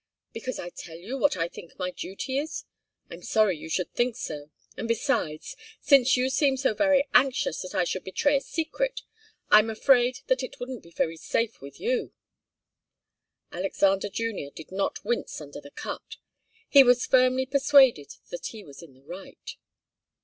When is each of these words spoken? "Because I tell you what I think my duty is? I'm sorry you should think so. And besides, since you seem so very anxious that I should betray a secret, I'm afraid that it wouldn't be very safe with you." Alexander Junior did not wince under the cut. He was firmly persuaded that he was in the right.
"Because 0.33 0.57
I 0.57 0.69
tell 0.71 0.97
you 0.97 1.15
what 1.19 1.37
I 1.37 1.47
think 1.47 1.77
my 1.77 1.91
duty 1.91 2.39
is? 2.39 2.63
I'm 3.11 3.21
sorry 3.21 3.55
you 3.59 3.69
should 3.69 3.91
think 3.93 4.15
so. 4.15 4.49
And 4.75 4.87
besides, 4.87 5.55
since 5.79 6.17
you 6.17 6.31
seem 6.31 6.57
so 6.57 6.73
very 6.73 7.07
anxious 7.13 7.61
that 7.61 7.75
I 7.75 7.83
should 7.83 8.03
betray 8.03 8.35
a 8.35 8.41
secret, 8.41 9.01
I'm 9.51 9.69
afraid 9.69 10.21
that 10.25 10.41
it 10.41 10.59
wouldn't 10.59 10.81
be 10.81 10.89
very 10.89 11.17
safe 11.17 11.61
with 11.61 11.79
you." 11.79 12.13
Alexander 13.51 14.09
Junior 14.09 14.49
did 14.49 14.71
not 14.71 15.05
wince 15.05 15.39
under 15.39 15.61
the 15.61 15.69
cut. 15.69 16.15
He 16.67 16.83
was 16.83 17.05
firmly 17.05 17.45
persuaded 17.45 18.15
that 18.31 18.47
he 18.47 18.63
was 18.63 18.81
in 18.81 18.95
the 18.95 19.03
right. 19.03 19.55